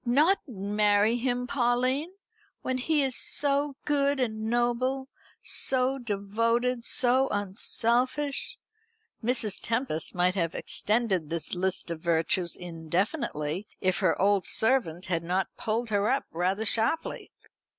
"Not 0.03 0.39
marry 0.47 1.17
him, 1.17 1.45
Pauline, 1.45 2.13
when 2.63 2.79
he 2.79 3.03
is 3.03 3.15
so 3.15 3.75
good 3.85 4.19
and 4.19 4.45
noble, 4.45 5.09
so 5.43 5.99
devoted, 5.99 6.83
so 6.85 7.27
unselfish!" 7.27 8.57
Mrs. 9.23 9.61
Tempest 9.61 10.15
might 10.15 10.33
have 10.33 10.55
extended 10.55 11.29
this 11.29 11.53
list 11.53 11.91
of 11.91 11.99
virtues 12.01 12.55
indefinitely, 12.55 13.67
if 13.79 13.99
her 13.99 14.19
old 14.19 14.47
servant 14.47 15.05
had 15.05 15.21
not 15.23 15.55
pulled 15.55 15.91
her 15.91 16.09
up 16.09 16.23
rather 16.31 16.65
sharply. 16.65 17.29